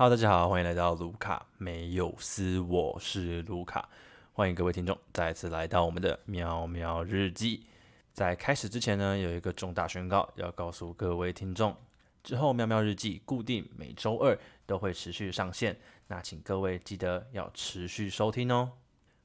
[0.00, 3.86] 好大家好，欢迎来到卢卡没有斯，我是卢卡，
[4.32, 7.66] 欢迎各位听众再次来到我们的喵喵日记。
[8.14, 11.76] 在开始之前呢，有一个重大宣告要告诉各位听众，
[12.22, 18.72] 之后喵喵日记固定每周二都会持续上线，那请各位记得要持续收听哦。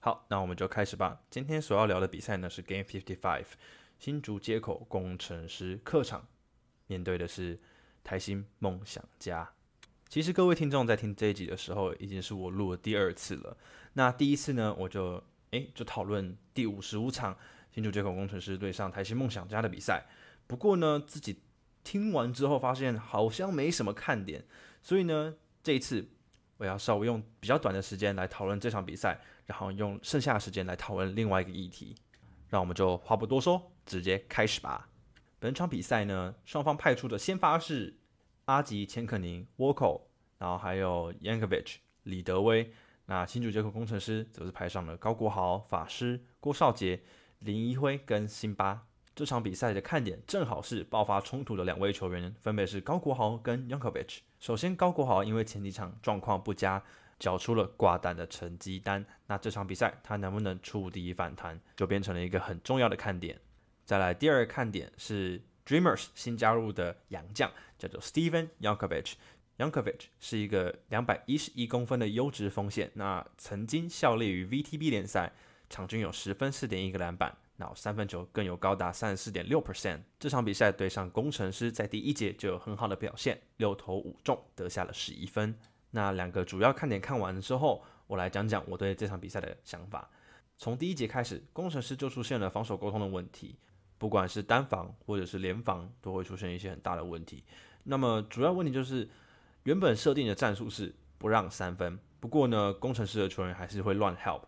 [0.02, 1.21] 好，那我们就开始吧。
[1.29, 3.48] 今天所要聊的比赛呢是 Game Fifty Five
[3.98, 6.28] 新竹街口工程师客场，
[6.87, 7.57] 面对的是
[8.04, 9.50] 台新梦想家。
[10.07, 13.57] 其实各位听众在听这一集的时候，已经是我录的第二次了。
[13.93, 17.36] 那第一次呢，我就诶就讨论第五十五场
[17.73, 20.05] 新竹接口工程师对上台新梦想家的比赛。
[20.47, 21.41] 不过呢，自己
[21.83, 24.45] 听完之后发现好像没什么看点，
[24.81, 25.33] 所以呢，
[25.64, 26.07] 这一次
[26.57, 31.95] 我要稍微用比较短的时间来讨论这场比赛，然后用剩下的时间来讨论另外一个议题。
[32.47, 34.88] 让我们就话不多说，直接开始吧。
[35.40, 37.97] 本场比赛呢，双方派出的先发是。
[38.46, 40.08] 阿吉、钱可宁、沃口，
[40.38, 42.72] 然后还有 Yankovic、李德威。
[43.08, 47.02] 那新主接口工程师则是派上了高国豪、法师、郭少杰、
[47.40, 48.86] 林一辉跟辛巴。
[49.16, 54.20] 这场比赛的看点正好是爆发冲突的两位球员，分别是高国豪跟 Yankovic。
[54.40, 56.84] 首先，高国豪因为前几场状况不佳，
[57.18, 59.04] 缴出了挂单的成绩单。
[59.26, 63.40] 那这场比赛他能不能触底反弹，就变成了一个很重要的看点。
[63.86, 65.42] 再来，第二个看点是。
[65.66, 69.14] Dreamers 新加入的洋将叫做 Steven Yankovic。
[69.58, 75.32] Yankovic 是一个两百一十一公分的优质锋线，那曾经效力于 VTB 联赛，
[75.70, 80.02] 场均有十分四点一个篮板，那三分球更有高达三十四点六 percent。
[80.20, 85.58] 这场比赛对上工程师，在第一节就有很好的表现，六投五中，得下了十一分。
[85.92, 90.10] 那两个主要看点看完之后，我来讲讲我对这场比赛的想法。
[90.58, 93.58] 从第一节开始，工程师就出现了防守沟通的问题。
[93.98, 97.44] 不管是单防或者是联防，都会出现一些很大的问题。
[97.84, 99.08] 那么主要问题就是，
[99.64, 104.42] 原本设定的战术是不让三分，不过呢，工程师的球员还是会乱 help，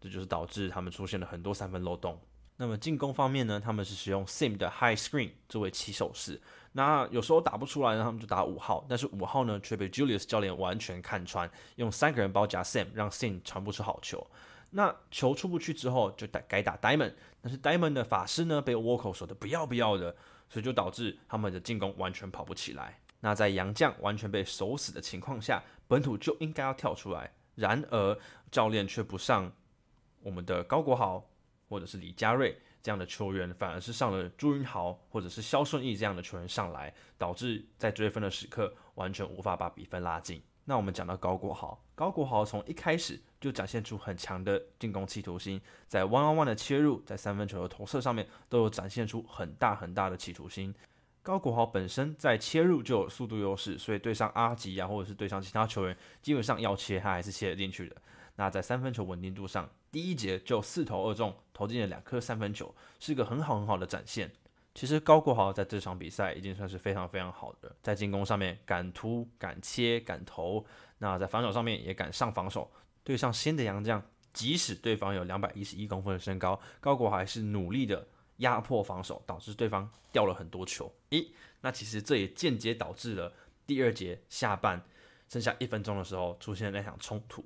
[0.00, 2.20] 这就是导致他们出现了很多三分漏洞。
[2.56, 6.40] 那么进攻方面呢，他们是使用 Sim 的 High Screen 作为起手式，
[6.72, 14.24] 那有时候打不出来呢，他们就打五号，但是五号呢却被 Julius 教练完全看穿，用三个人包夹 Sim，让 Sim 传不出好球。
[14.74, 20.16] 那球出不去之后，就打该打 Diamond，但是 Diamond 的法师呢被 Walker 说的不要不要的，
[20.48, 22.98] 所以就导致他们的进攻完全跑不起来。
[23.20, 28.18] 那在杨将完全被守死的情况下，本土就应该要跳出来，然而
[28.50, 29.52] 教练却不上
[30.22, 31.24] 我们的高国豪
[31.68, 40.42] 或者是李佳瑞这样的球员，反而是上了朱云豪或者是肖顺义这样的球员上来，导致在追分的时刻完全无法把比分拉近。
[40.64, 50.74] 那我们讲到高国豪，高国豪从一开始就展现出很强的进攻企图心，在 one on one 的切入，在三分球的投射上面都有展现出很大很大的企图心。
[51.22, 57.96] 高国豪本身在切入就有速度优势，所以对上阿吉啊，或者是对上其他球员，基本上要切他还是切得进去的。
[58.36, 64.32] 那在三分球稳定度上，第一节就四投二中，投进了两颗三分球，是个很好很好的展现。
[64.74, 70.64] 其实高国豪在这场比赛已经算是非常非常好的，在进攻上面敢突、敢切、敢投，
[70.98, 72.70] 那在防守上面也敢上防守。
[73.04, 78.06] 对上新的洋将，即使对方有两百一十一公分的身高，高国豪还是努力的
[78.38, 80.90] 压迫防守，导致对方掉了很多球。
[81.10, 81.28] 咦，
[81.60, 83.32] 那其实这也间接导致了
[83.66, 84.82] 第二节下半
[85.28, 87.44] 剩下一分钟的时候出现那场冲突。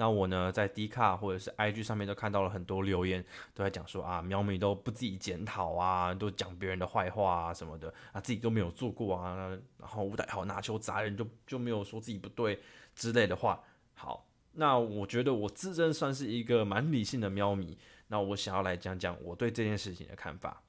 [0.00, 3.22] 那我呢，在 D 卡或者是 IG 上面都看到了很多留言，
[3.52, 9.36] 都在讲说啊，喵咪都不自己检讨啊，都讲别人的坏话啊什么的啊，自己都没有做过啊，
[9.76, 12.58] 然后吴代豪拿球砸人就就没有说自己不对
[12.94, 13.62] 之类的话。
[13.92, 20.62] 好，那我觉得我自认算是一个蛮理性的喵咪，那我想要来讲讲我对这件事情的看法。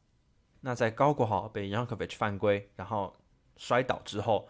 [0.59, 3.15] 那在高国豪被 Yankovic 犯规，然后
[3.55, 4.49] 摔倒之后，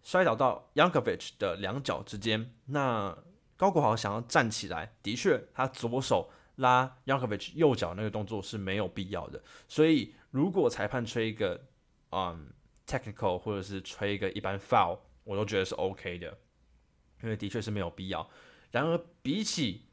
[0.00, 3.18] 摔倒到 Yankovic 的两脚之间，那。
[3.62, 9.40] 高国豪想要站起来，的确，他左手拉 Yankovic 右脚那个动作是没有必要的。
[9.68, 11.68] 所以，如果裁判吹一个
[12.10, 12.52] 嗯
[12.84, 16.36] technical 或者是吹一个一般 foul，我都觉得是 OK 的，
[17.22, 18.28] 因为的确是没有必要。
[18.72, 19.86] 然而，比起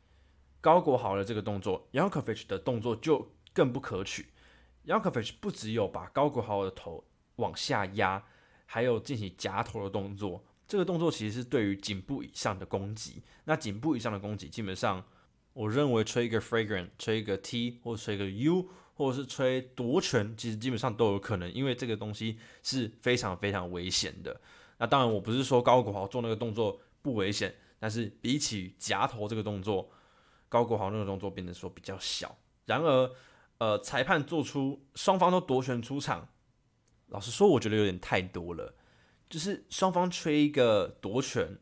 [0.59, 4.29] 高国豪的这个动作，Yankovic 的动作就更不可取。
[4.87, 7.05] Yankovic 不只有把高国豪的头
[7.35, 8.25] 往下压，
[8.65, 10.43] 还有进行夹头的动作。
[10.69, 13.23] 这个动作其实是对于颈部以上的攻击。
[13.45, 15.03] 那颈部以上的攻击，基本上
[15.53, 24.39] 我认为吹一个 fragrant，吹一个 T，或者吹一个 U，或者是吹夺拳，其实基本上都有可能，因为这个东西是非常非常危险的。
[24.77, 29.89] 那当然，我不是说高国豪做那个动作不危险，但是比起夹头这个动作，
[30.47, 32.37] 高国豪那个动作变得说比较小。
[32.65, 33.11] 然而，
[33.57, 36.29] 呃，裁判做出双方都夺拳出场，
[37.07, 38.75] 老实说，我觉得有点太多了。
[39.29, 41.57] 就是双方吹一个夺权，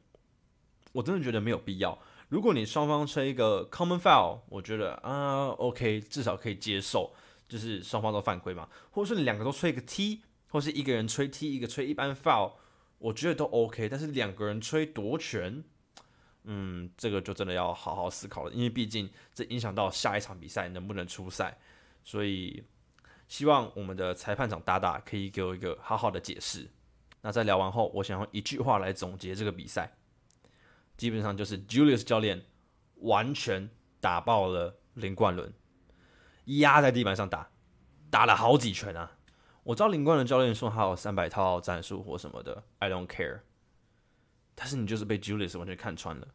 [0.94, 2.00] 我真的觉得没有必要。
[2.30, 7.14] 如果你双方吹一个 common foul，我觉得啊 OK，至少可以接受，
[7.48, 8.70] 就是双方都犯规嘛。
[8.92, 12.54] 或者说你两个都吹一个 T，或是一个人吹 T，一个吹一般 foul，
[13.00, 13.90] 我觉得都 OK。
[13.90, 15.64] 但是两个人吹夺权，
[16.44, 21.58] 嗯，这个就真的要好好思考了，因为毕竟这影响到下一场比赛能不能出赛。
[22.04, 22.64] 所以
[23.28, 26.70] 希望我们的裁判长大大可以给我一个好好的解释。
[27.22, 29.98] 那在聊完后，我想用一句话来总结这个比赛。
[30.96, 32.44] 基本上就是 Julius 教练
[32.96, 33.70] 完全
[34.00, 35.54] 打爆了林冠伦，
[36.46, 37.50] 压在地板上打，
[38.10, 39.18] 打了好几拳啊！
[39.64, 43.42] 我知道林冠伦教练说他有三百套战术或什么的，I don't care。
[44.56, 46.28] 但是你就是被 Julius 完全看穿了。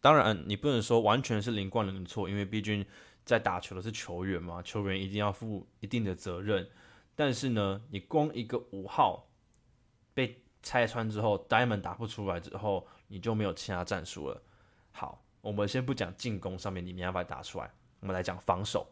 [0.00, 2.86] 当然，你不能说完全是林冠伦的错，因为毕竟
[3.24, 6.66] 在打球的是球员嘛，球员一定要负一定的责任。
[7.14, 9.28] 但是呢，你光一个五号
[10.16, 12.88] 被拆穿之后，Diamond 打不出来之后。
[13.08, 14.42] 你就没有其他战术了。
[14.90, 17.70] 好，我们先不讲进攻上面你没办法打出来，
[18.00, 18.84] 我们来讲防守。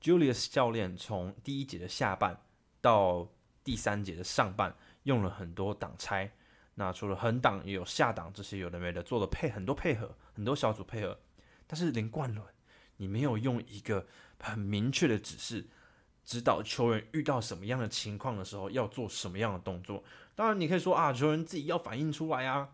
[0.00, 2.40] Julius 教练从第一节的下半
[2.80, 3.28] 到
[3.64, 6.32] 第三节的上半，用了很多挡拆。
[6.76, 11.18] 那除了横挡，也有下挡，这些有的没的，做了配很多配合，很多小组配合。
[11.66, 12.46] 但是连冠伦，
[12.98, 14.06] 你没有用一个
[14.38, 15.66] 很明确的指示，
[16.24, 20.02] 指导球员遇到什么样的情况的时候要做什么样的动作。
[20.34, 22.70] 当然，你可以说啊，球员自己要反应出来啊。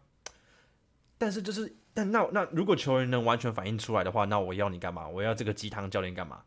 [1.18, 5.06] 但是就是，但那那如果球员能完全反应出来的话，那我要你干嘛？
[5.06, 6.42] 我要这个鸡汤教练干嘛？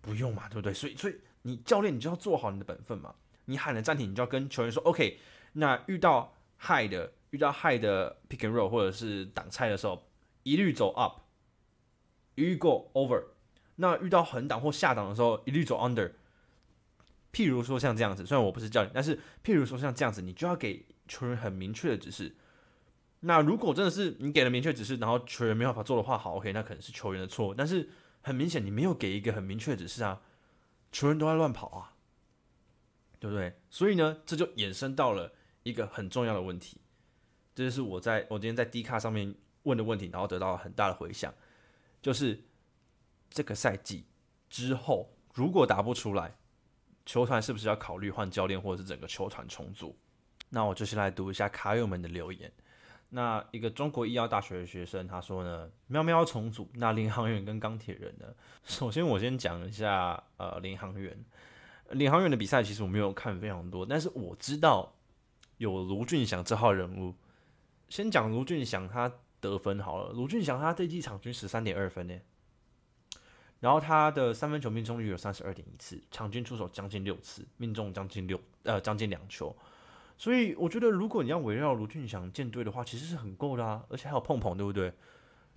[0.00, 0.74] 不用嘛，对不对？
[0.74, 3.14] 所以所以你教练你就要做好你的本分嘛。
[3.44, 5.20] 你喊了暂停，你就要跟球员说，OK。
[5.52, 10.02] 那遇到 high 的，遇到 high 的 pick and roll 或者是挡拆的时候，
[10.42, 11.20] 一律走 up，
[12.34, 13.22] 一律 go over。
[13.76, 16.12] 那遇到横挡或下挡的时候，一律走 under。
[17.32, 22.36] 譬如说像这样子，虽然我不是教练，但是譬如说像这样子，你就要给球员很明确的指示。
[23.20, 27.54] 那如果真的是你给了明确指示，然后球员没办法做的话，好，OK，那可能是球员的错。
[27.56, 27.88] 但是
[28.20, 30.20] 很明显，你没有给一个很明确的指示啊，
[30.90, 31.94] 球员都在乱跑啊，
[33.18, 33.54] 对不对？
[33.70, 35.32] 所以呢，这就衍生到了
[35.62, 36.80] 一个很重要的问题，
[37.54, 39.32] 这就是我在我今天在 D 卡上面
[39.62, 41.32] 问的问题，然后得到了很大的回响，
[42.02, 42.42] 就是
[43.30, 44.04] 这个赛季
[44.50, 46.36] 之后如果打不出来，
[47.04, 49.96] 球团是不是要考虑换教练，或者是整个球团重组？
[50.50, 52.50] 那我就先来读一下卡友们的留言。
[53.14, 58.26] 那一个中国医药大学的学生他说呢，喵喵重组，那领航员跟钢铁人呢？
[58.64, 61.14] 首先我先讲一下，呃，领航员，
[61.90, 64.94] 领航员的比赛其实我没有看非常多，但是我知道
[65.58, 67.14] 有卢俊祥这号人物。
[67.88, 72.18] 先讲卢俊祥他得分好了，卢俊祥他这季场均十三点二分呢，
[73.62, 79.56] 然后他的三分球命中率有三十二点一次，场均出手将近六次，命中将近六呃将近两球。
[80.18, 84.92] 所以我觉得，如果你要围绕卢俊祥建队的话，其实是很够的啊，而且还有碰碰，对不对？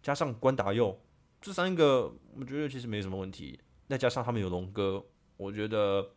[0.04, 0.96] 加上关达佑
[1.42, 3.60] 这三个，我觉得其实没什么问题。
[3.90, 5.04] 再加上他们有龙哥，
[5.36, 6.08] 我觉得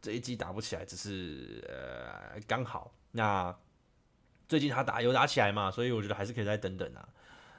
[0.00, 2.92] 这一季打不起来只是呃刚好。
[3.10, 3.52] 那
[4.46, 7.08] 最近他打有打起来嘛，所以我觉得还是可以再等等啊。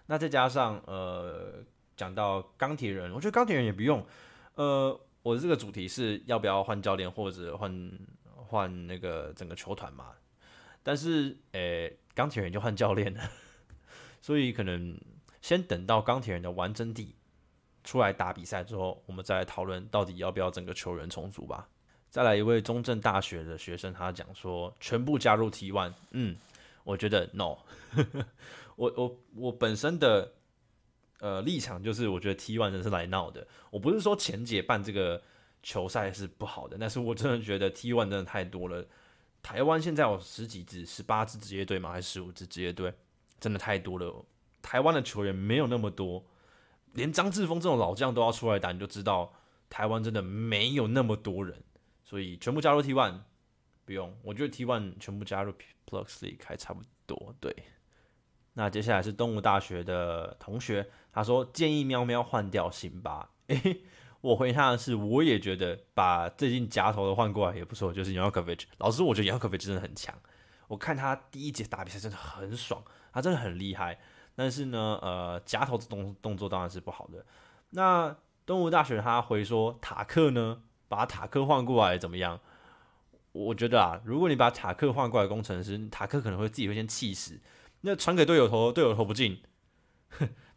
[0.05, 1.61] 那再加上呃，
[1.97, 4.05] 讲到钢铁人，我觉得钢铁人也不用。
[4.55, 7.91] 呃，我的这个主题是要不要换教练或者换。
[8.49, 10.13] 换那个整个球团嘛，
[10.81, 13.19] 但是诶，钢铁人就换教练了，
[14.21, 14.97] 所以可能
[15.41, 17.13] 先等到钢铁人的完整地
[17.83, 21.67] 出来打比赛之后，我们再来讨论到底要不要整个球员重组吧。
[22.09, 26.37] 再来一位中正大学的学生，他讲说全部加入 T one，嗯，
[26.85, 27.57] 我觉得 no，
[28.77, 30.31] 我我我本身的
[31.19, 33.47] 呃立场就是，我觉得 T one 真是来闹的。
[33.71, 35.21] 我不是说前姐办这个。
[35.63, 38.87] 球赛是不好的，但是我真的觉得 T1 真的太多了。
[39.41, 42.93] 台湾现在有十几支、十八支职业队吗，还是十五支职业队？
[43.37, 44.23] 真的太多了。
[44.61, 46.23] 台湾的球员没有那么多，
[46.93, 49.33] 连张志峰这种老将都要出来打，你就知道
[49.69, 51.61] 台湾真的没有那么多人。
[52.05, 53.19] 所以全部加入 T1
[53.83, 55.51] 不用，我觉得 T1 全部加入
[55.85, 57.35] Plus League 还差不多。
[57.41, 57.53] 对，
[58.57, 63.29] 那接下来是动物大学的同学，他说建议喵喵换掉辛巴。
[63.47, 63.81] 诶。
[64.21, 68.63] 我回他的是，我也觉得把最近夹头的换过来也不错，就是 Yankovic。
[68.79, 70.13] 老师，我觉得 Yankovic 真的很强。
[70.67, 72.83] 我看他第一节打比赛真的很爽，
[73.13, 73.99] 他真的很厉害。
[74.35, 77.23] 但是呢，呃，夹头的动动作当然是不好的。
[77.69, 82.39] 那东吴大学他回说塔克呢，把塔克换过来怎么样？
[83.33, 87.39] 我觉得啊，如果你把塔克换过来，工程师塔克可能会自己会先气死。
[87.87, 89.41] 那传给队友投，队友投不进，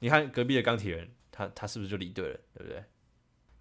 [0.00, 2.40] 你看隔壁的钢铁人，他他是不是就离队了？
[2.54, 2.84] 对不对？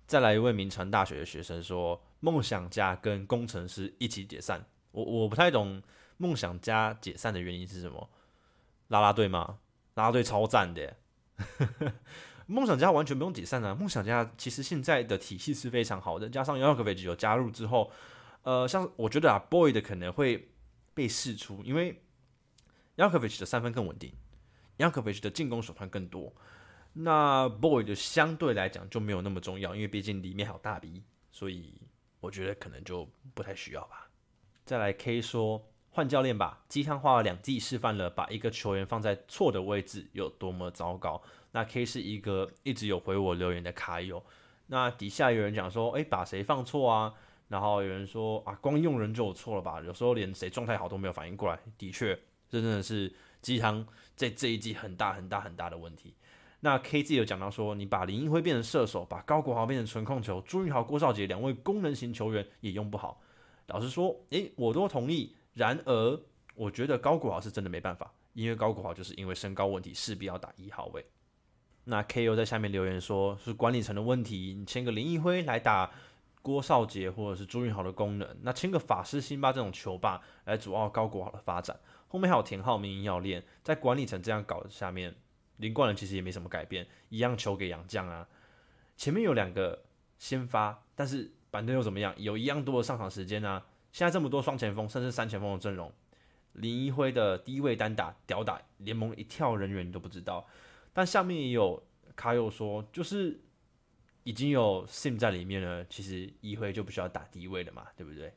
[0.08, 5.84] 再来一位名传大学的学生说：“梦想家跟工程师一起解散。”我我不太懂
[6.18, 8.10] 梦想家解散的原因是什么？
[8.88, 9.60] 拉拉队吗？
[9.94, 10.96] 啦啦队超赞的。
[12.48, 13.76] 梦想家完全不用解散啊！
[13.76, 17.92] 梦想家其实现在的体系是非常好的，加上 y a k o v i c 有加入之后，
[18.42, 20.50] 呃，像我觉得啊，Boy 的可能会
[20.96, 22.02] 被释出，因为
[23.00, 24.12] Yankovic 的三分更稳定
[24.78, 26.34] ，Yankovic 的进攻手段更多。
[26.92, 31.02] 那 Boy 就相对来讲就没有那么重要，因为毕竟里面还有大 B，
[31.32, 31.82] 所以
[32.20, 34.10] 我觉得可能就不太需要吧。
[34.66, 41.22] 再来 K 说换教练吧，鸡汤花了两季示范了把一个球员放在错的位置有多么糟糕。
[41.52, 44.22] 那 K 是一个一直有回我留言的卡友，
[44.68, 47.14] 那底下有人讲说，哎，把谁放错啊？
[47.48, 49.80] 然后有人说啊，光用人就有错了吧？
[49.82, 51.58] 有时候连谁状态好都没有反应过来。
[51.78, 56.16] 的确，这真的是鸡汤在这一季很大很大很大的问题。
[56.62, 63.22] 那 K 自己有讲到说，你把林奕辉变成射手，把高国豪变成纯控球，朱云豪、郭少杰两位功能型球员也用不好。
[63.68, 65.36] 老实说，诶，我都同意。
[65.54, 66.22] 然而，
[66.56, 71.06] 我觉得高国豪是真的没办法，因为高国豪就是因为身高问题，势必要打一号位。
[71.86, 75.90] 那 K.O 在下面留言说，是管理层的问题，你签个林一辉来打
[76.42, 85.16] 郭少杰或者是朱云豪的功能，那签个法师辛巴这种球霸来主要高国豪的发展，后面还有田浩明要练，在管理层这样搞的下面，
[85.58, 88.28] 林冠伦其实也没什么改变，一样球给杨将啊，
[88.98, 89.86] 前面有两个
[90.18, 92.14] 先发，但是板凳又怎么样？
[92.18, 95.94] 有一样多的上场时间啊，现在这么多双前锋甚至三前锋的阵容，
[96.54, 100.46] 林一辉的低位单打屌打联盟一跳人员你都不知道。
[100.92, 101.82] 但下面也有
[102.16, 103.40] 卡友说，就是
[104.24, 108.34] 已经有 Sim 在里面了，其实一辉就不需要打低位了嘛，对不对？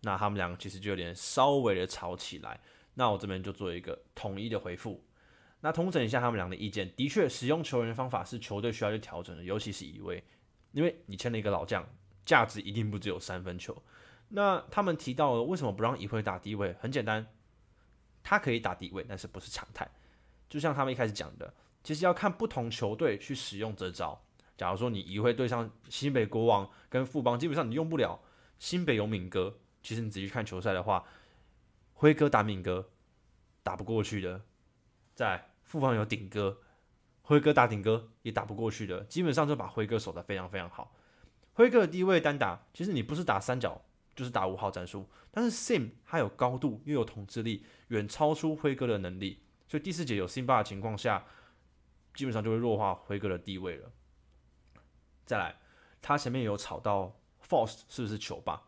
[0.00, 2.58] 那他们两个其实就有点稍微的吵起来。
[3.00, 5.02] 那我这边就做一个统一的回复。
[5.62, 10.22] 那统整一下他们俩的意见，的确使用球员方法是球队需要去调整的，尤其是一位，
[10.72, 11.82] 因为你签了一个老将，
[12.26, 13.82] 价值一定不只有三分球。
[14.28, 16.76] 那他们提到了为什么不让一辉打低位？
[16.78, 17.26] 很简单，
[18.22, 19.90] 他可以打低位，但是不是常态。
[20.50, 21.54] 就像他们一开始讲的。
[21.82, 24.22] 其实要看不同球队去使用这招。
[24.54, 28.20] 假如说你一会对上新北国王跟富邦，基本上你用不了。
[28.58, 31.02] 新北有敏哥，其实你仔细看球赛的话，
[32.00, 32.88] 辉哥打敏哥
[33.62, 34.40] 打不过去的。
[35.14, 36.62] 在富方有顶哥，
[37.20, 39.04] 辉哥打顶哥也打不过去的。
[39.04, 40.96] 基本上就把辉哥守得非常非常好。
[41.52, 43.78] 辉哥的低位单打，其实你不是打三角
[44.16, 45.06] 就是打五号战术。
[45.30, 49.42] 但是 Sim 他有高度又有统治力，远超出辉哥的能力。
[49.68, 51.22] 所以第四节有 Sim 霸的情况下。
[52.12, 53.88] 基本上就会弱化辉哥的地位了。
[55.24, 55.54] 再来，
[56.02, 57.16] 他前面有吵到
[57.48, 58.60] Force 是不是球霸，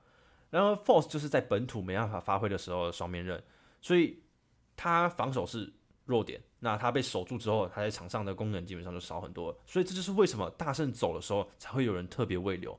[0.53, 3.43] 然而 Force 就是在本土没办法发挥的时候的双面刃，
[3.81, 4.23] 所以
[4.77, 5.73] 他防守是
[6.05, 6.41] 弱点。
[6.61, 9.53] 那他被守住之后，他在场上的功能基本上就少很多。
[9.67, 12.79] 所以这就是为什么大圣走的时候才会有人特别未留。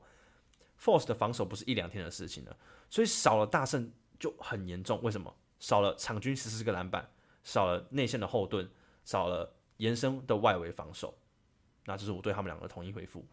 [0.80, 2.56] Force 的防守不是一两天的事情了，
[2.88, 4.98] 所以少了大圣就很严重。
[5.02, 5.34] 为什么？
[5.58, 7.06] 少了场均十四个篮板，
[7.42, 8.66] 少了内线的后盾，
[9.04, 9.52] 少了。
[9.78, 11.12] 延伸的外围防守，
[11.84, 13.26] 那这是我对他们两个统一回复。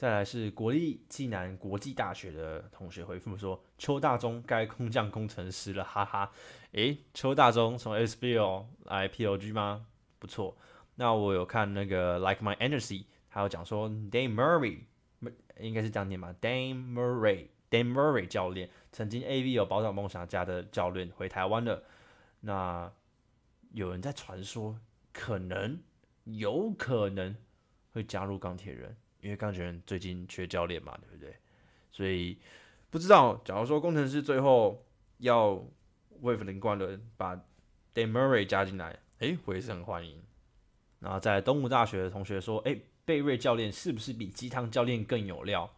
[0.00, 6.32] 再来是国立暨南国际大学的同学回复说：“邱大中该空降工程师了，哈哈。”
[6.72, 9.86] 诶，邱大中从 SBL 来 POG 吗？
[10.18, 10.56] 不错。
[10.94, 14.78] 那我有看那个 Like My Energy，他有讲说 Dame Murray，
[15.58, 21.82] 应该是这样念吧？Dame Murray，Dame Murray 教练曾经 AV 有宝岛梦想家的教练回台湾了。
[22.40, 22.90] 那
[23.72, 24.80] 有人在传说。
[25.12, 25.82] 可能
[26.22, 27.36] 有可能
[27.92, 31.34] 会加入钢铁人，因为钢铁人最近缺教练嘛，对不对？
[31.90, 32.38] 所以
[32.90, 34.84] 不知道，假如说工程师最后
[35.18, 35.62] 要
[36.20, 37.36] 为林冠伦把
[37.94, 40.22] Dan Murray 加进来，诶，我也是很欢迎。
[41.00, 45.70] 然后在东吴大学的同学说，诶，贝瑞教练是不是比鸡汤教练更有料？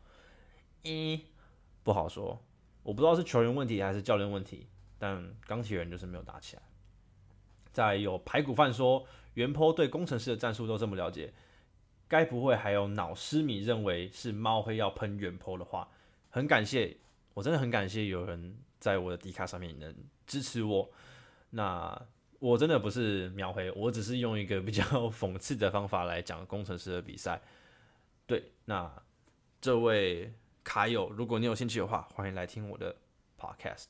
[0.84, 1.20] 嗯，
[1.82, 2.42] 不好说，
[2.82, 4.68] 我不知道是球员问题还是教练问题，
[4.98, 6.62] 但钢铁人就是没有打起来。
[7.72, 9.06] 再有排骨饭说。
[9.34, 11.32] 袁坡对工程师的战术都这么了解，
[12.12, 15.88] 该不会还有脑失迷认为是猫黑要喷袁坡的话？
[16.28, 16.94] 很感谢，
[17.32, 20.90] 我真的很感谢有人在我的迪卡上面能支持我。
[21.48, 21.98] 那
[22.38, 27.40] 我真的不是描黑，我只是用一个比较讽刺的方法来讲工程师的比赛。
[28.26, 28.92] 对，那
[29.58, 30.30] 这位
[30.62, 32.94] 卡友，如果你有兴趣的话，欢迎来听我的
[33.40, 33.86] podcast。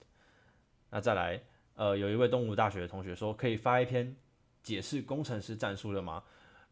[0.91, 1.43] 那再来，
[1.75, 4.15] 呃，有一位东吴大学的同学说，可以发一篇。
[4.63, 6.23] 解释工程师战术的吗？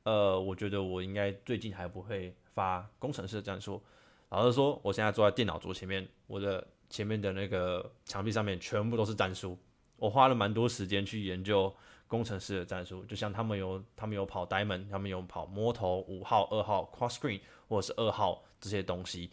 [0.02, 3.82] 呃，我觉得我应该最近还不会发工程师的战术。
[4.30, 9.58] 老实说，我现在坐在电脑桌前面，我的前面的那个墙壁上面全部都是战术。
[9.96, 11.74] 我花了蛮多时间去研究
[12.08, 19.30] 工程师的战术，就像他们有他们有跑 diamond，他们有跑摸头五号、二号 cross screen 或者是二号这些东西。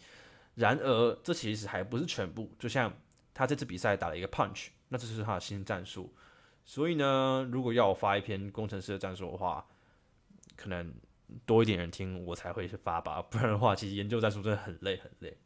[0.54, 2.50] 然而，这其实还不是全部。
[2.58, 2.92] 就像
[3.32, 6.12] 他这次比赛打了一个 punch，那这是他的新战术。
[6.64, 9.64] 所以呢，如果要我发一篇工程师的战术的话，
[10.58, 10.92] 可能
[11.46, 15.38] 多一点人听我才会去发吧， 不然的话，其实研究战术真的很累很累。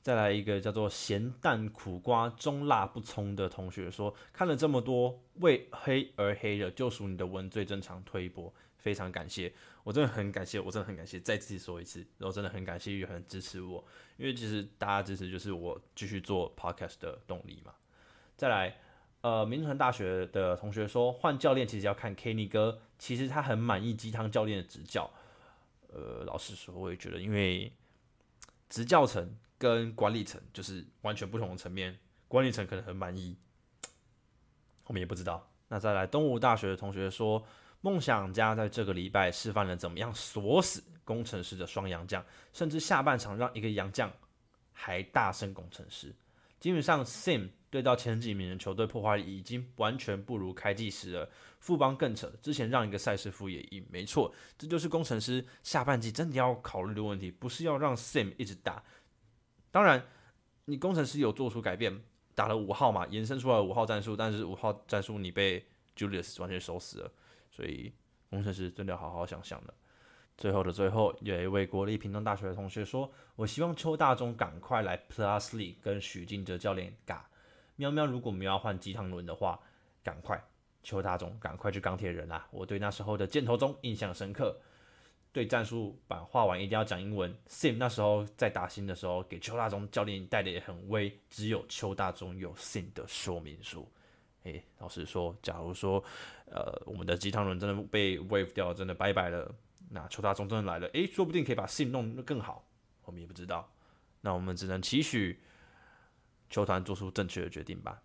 [0.00, 13.84] 再来一个叫做咸蛋苦瓜中辣不葱的同学说，看了这么多为黑而黑的，就属你的文最正常推波，非常感谢，我真的很感谢，我真的很感谢，再次说一次，然后真的很感谢玉恒支持我，
[14.16, 17.74] 因为其实大家支持就是我继续做 podcast 的动力嘛。
[18.36, 18.78] 再来，
[19.26, 25.10] 呃，民传大学的同学说，换教练其实要看 Kenny 哥，其实他很满意鸡汤教练的执教。
[25.88, 27.72] 呃，老实说，我也觉得，因为
[28.68, 29.36] 执教层。
[29.58, 33.34] 跟管理层就是完全不同的层面，管理层可能很满意，
[34.84, 35.50] 我们也不知道。
[35.68, 37.42] 那再来，东吴大学的同学说，
[37.80, 44.12] 梦想家在这个礼拜示范了怎么样锁死工程师的双洋将，甚至下半场让一个洋将
[44.74, 46.14] 还大胜工程师。
[46.58, 51.30] 基本上，Sim 对到前几名的球队破坏力已经完全不如开季时了。
[51.58, 58.82] 富邦更扯，之前让一个赛事副也赢，没错，这就是工程师下半季真的要考虑的问题，不是要让 Sim 一直打。
[59.70, 60.06] 当然，
[60.64, 62.00] 你工程师有做出改变，
[62.34, 67.12] 打了五号嘛，延伸出来五号战术，但是五号战术你被 Julius 完全收死了，
[67.50, 67.92] 所以
[68.30, 69.74] 工程师真的要好好想想了。
[70.38, 77.20] 最后的最后，有一位国立屏东大学的同学说：“我希望邱大中赶快来 Plus l e 跟许晋哲教练尬。
[77.76, 79.58] 喵喵，如果我们要换鸡汤轮的话，
[80.02, 80.42] 赶快
[80.82, 82.46] 邱大中赶快去钢铁人啦！
[82.50, 84.58] 我对那时候的箭头中印象深刻。”
[85.32, 87.30] 对战术版画完一定要讲英文。
[87.46, 93.86] Sim 那时候在打新的时候，给邱大中教练带的也很威，只有邱大中有 Sim 的说明书。
[94.44, 96.02] 诶，老实说，假如说，
[96.46, 99.54] 呃，我们的鸡汤轮真的被 wave 掉，真的拜拜了，
[99.90, 102.66] 那邱大中真的来了，诶，说不定可以把 Sim 弄得更好，
[103.04, 103.70] 我们也不知道。
[104.20, 105.40] 那我们只能期许
[106.50, 108.02] 球团做出正确的决定吧。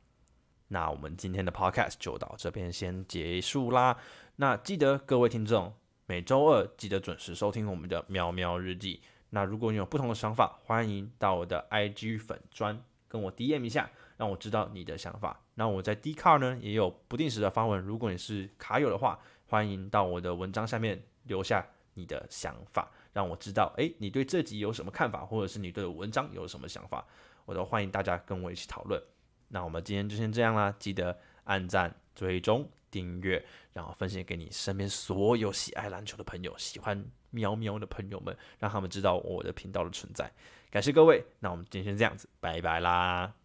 [0.67, 3.98] 那我们今天的 Podcast 就到这边先结束啦。
[4.38, 5.74] 那记得各位听众。
[6.08, 9.02] 每周二记得准时收听我们的喵喵日记。
[9.30, 15.39] 那如果你有不同的想法，欢迎到我的 IG 粉砖跟我 DM 一下，让我知道你的想法。
[15.54, 27.06] 那我在 d c a r 呢也有不定时的发文，如果你是卡友的话，欢迎到我的文章下面留下你的想法，让我知道，诶，你对这集有什么看法，或者是你对文章有什么想法，
[27.46, 29.02] 我都欢迎大家跟我一起讨论。
[29.50, 32.70] 那我们今天就先这样啦，记得按赞追踪。
[32.92, 40.30] 订阅，然后分享给你身边所有喜爱篮球的朋友，喜欢喵喵的朋友们，让他们知道我的频道的存在。
[40.70, 43.41] 感谢各位，那我们今天先这样子，拜拜啦。